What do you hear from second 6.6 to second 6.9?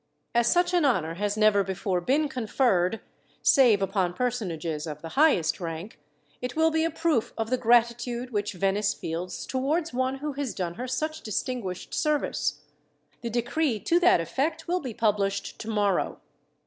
be a